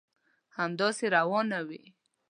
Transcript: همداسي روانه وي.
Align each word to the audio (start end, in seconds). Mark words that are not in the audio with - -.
همداسي 0.57 1.05
روانه 1.15 1.59
وي. 1.67 1.83